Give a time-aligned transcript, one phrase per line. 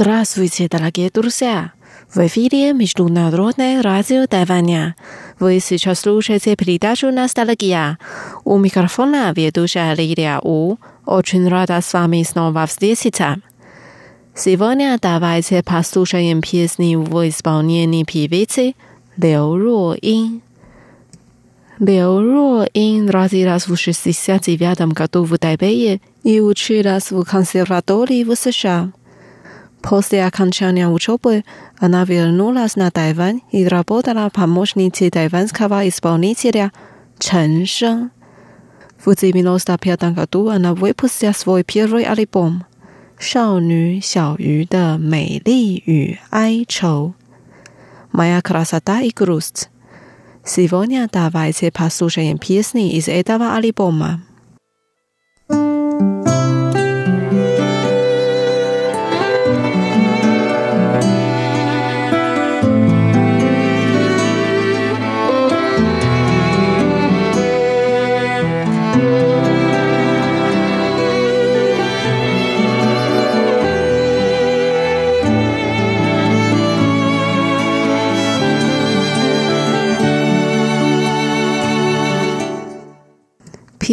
[0.00, 1.72] Здравствуйте, дорогие друзья!
[2.08, 4.96] В эфире Международное радио Тайваня.
[5.38, 7.98] Вы сейчас слушаете передачу «Ностальгия».
[8.44, 10.78] У микрофона ведущая Лилия У.
[11.04, 13.36] Очень рада с вами снова встретиться.
[14.34, 18.72] Сегодня давайте послушаем песни в исполнении певицы
[19.18, 20.40] Лю Руин.
[21.78, 28.92] Лю Руин родилась в 69 году в Тайбэе и училась в консерватории в США.
[29.82, 31.44] После окончания учебы
[31.78, 36.72] она вернулась на Тайвань и работала помощницей тайванского исполнителя
[37.18, 38.10] Чен Шен.
[38.98, 42.66] В 1995 году она выпустила свой первый альбом
[43.18, 47.14] «Шаоню Сяою да Мэйли и Айчоу»
[48.12, 49.70] «Моя красота и грусть».
[50.44, 54.22] Сегодня давайте послушаем песни из этого альбома.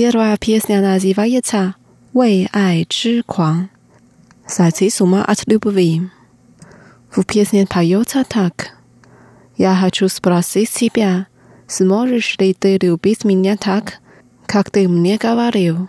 [0.06, 1.74] Первая песня называется
[2.12, 3.68] «为爱痴狂».
[4.46, 6.02] «Сойти с ума от любви».
[7.10, 8.77] В песне поется так.
[9.56, 11.27] «Я хочу спросить тебя,
[11.66, 14.00] сможешь ли ты любить меня так,
[14.46, 15.88] как ты мне говорил?»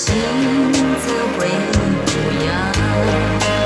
[0.00, 1.46] 心自会
[2.06, 3.59] 不一样。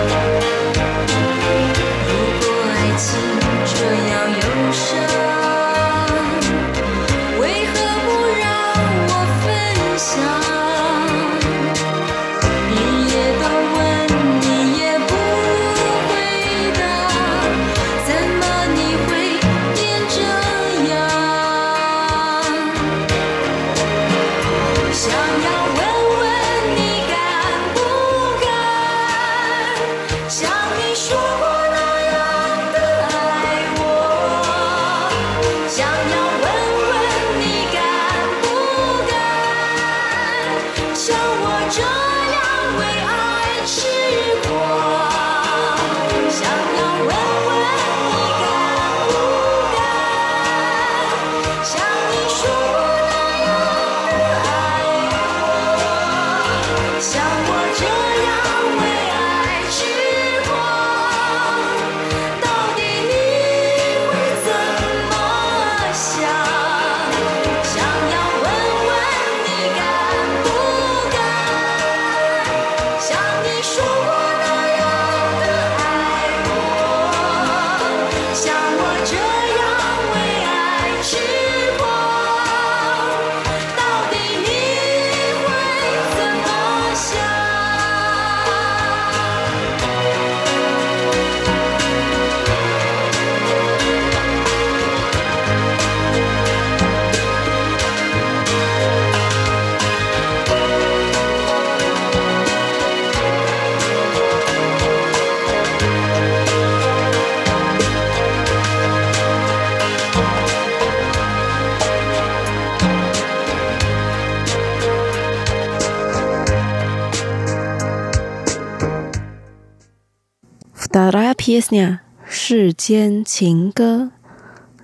[121.44, 122.00] pieśnia
[122.32, 124.12] 世间情歌，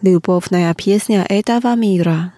[0.02, 2.34] любовная песня этого мира。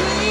[0.00, 0.29] see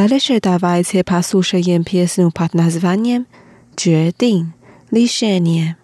[0.00, 3.26] Należy dawać się posłuszeńiem piesnu pod nazwaniem
[3.76, 4.52] 决定
[4.92, 5.79] liszenie.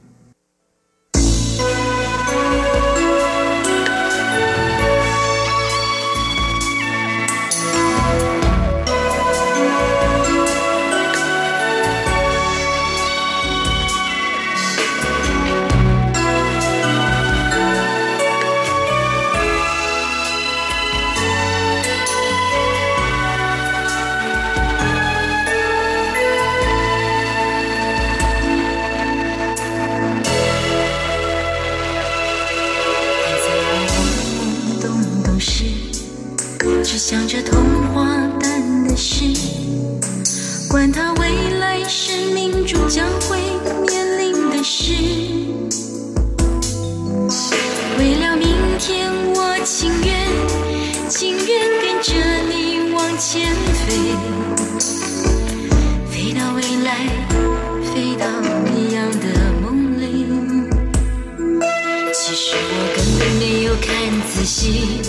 [63.80, 63.94] 看
[64.32, 65.00] 仔细，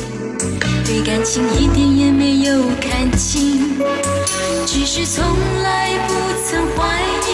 [0.86, 3.78] 对感情一点也没有看清，
[4.66, 5.24] 只是从
[5.64, 6.14] 来不
[6.46, 7.27] 曾怀疑。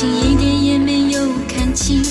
[0.00, 2.02] 情一点也没有看清，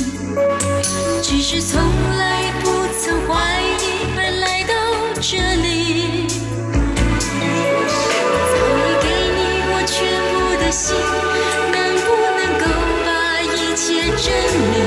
[1.24, 1.81] 只是从
[2.19, 2.69] 来不
[3.00, 3.34] 曾怀
[3.81, 4.72] 疑而来到
[5.19, 6.27] 这里。
[8.53, 9.39] 早已给你
[9.72, 9.98] 我全
[10.29, 10.93] 部的心，
[11.74, 12.63] 能不能够
[13.08, 13.10] 把
[13.41, 14.29] 一切证
[14.69, 14.77] 明？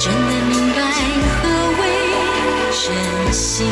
[0.00, 0.76] 真的明白
[1.38, 1.40] 何
[1.78, 1.80] 为
[2.72, 2.82] 真
[3.32, 3.70] 心？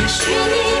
[0.00, 0.18] 也许
[0.50, 0.71] 你。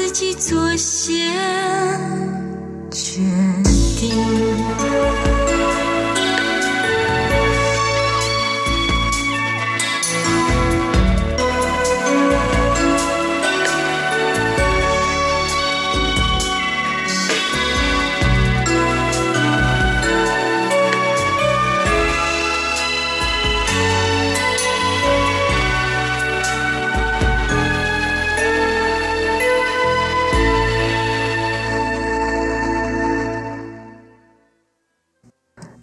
[0.00, 1.14] 自己做些
[2.90, 3.20] 决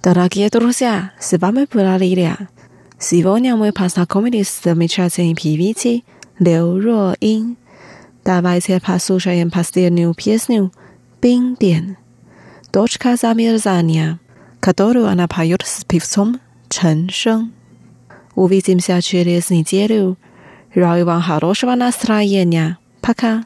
[0.08, 2.48] Дорогие друзья, с вами была Лилия.
[2.98, 6.06] Сегодня мы познакомились с замечательной певицей
[6.40, 7.58] Лю Ройин.
[8.24, 10.72] Давайте послушаем последнюю песню
[11.22, 11.98] «冰点»
[12.72, 14.22] «Дочка замерзания»,
[14.62, 16.40] которую она поет с певцом
[16.70, 17.52] Чен Шeng.
[18.34, 20.18] Увидимся через неделю.
[20.74, 22.78] Желаю вам хорошего настроения.
[23.02, 23.44] Пока.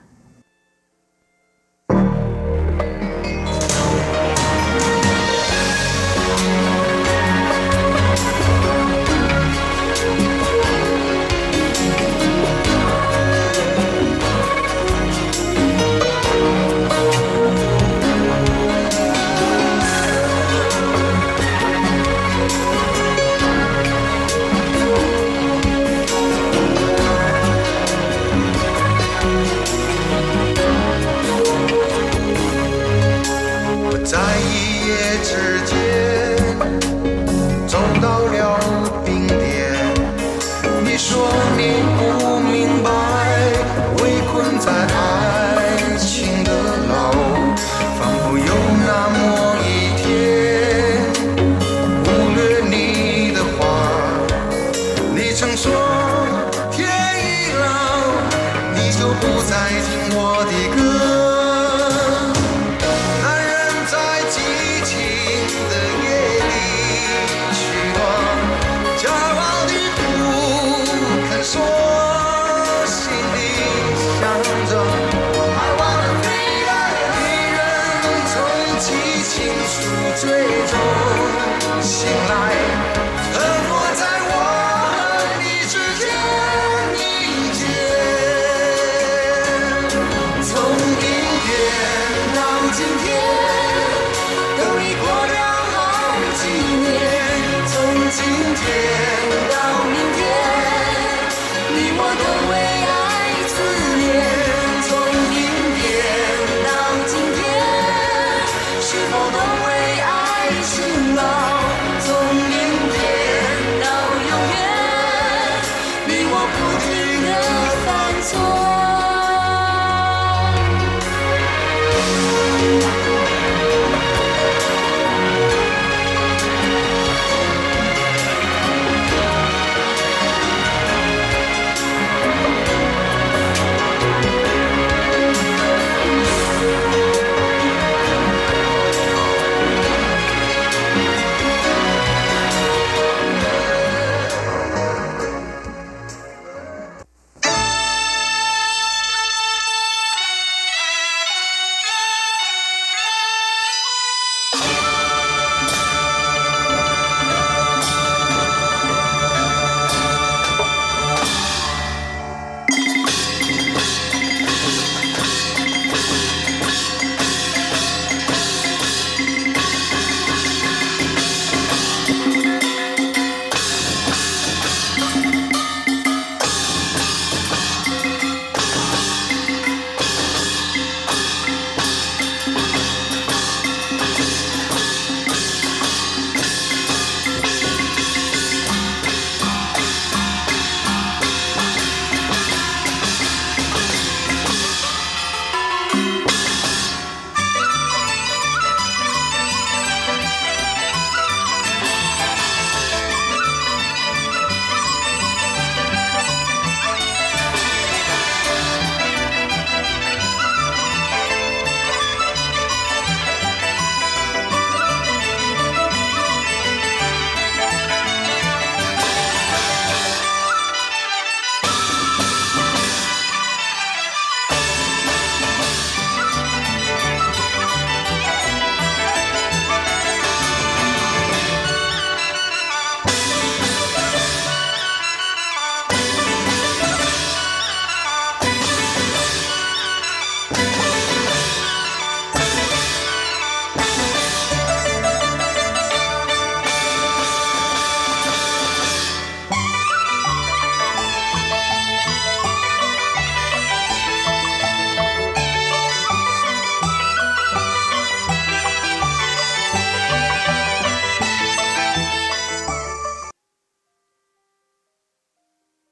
[102.17, 102.51] todo.